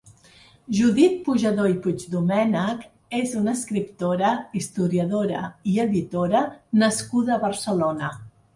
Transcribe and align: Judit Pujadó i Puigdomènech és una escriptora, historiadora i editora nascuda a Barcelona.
Judit 0.75 1.11
Pujadó 1.27 1.65
i 1.71 1.75
Puigdomènech 1.83 2.87
és 3.19 3.35
una 3.41 3.55
escriptora, 3.59 4.33
historiadora 4.63 5.45
i 5.75 5.79
editora 5.87 6.45
nascuda 6.87 7.37
a 7.39 7.43
Barcelona. 7.49 8.15